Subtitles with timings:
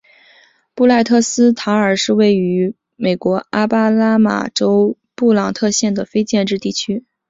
[0.73, 7.05] 布赖特斯塔尔是一个位于美国阿拉巴马州布朗特县的非建制地区。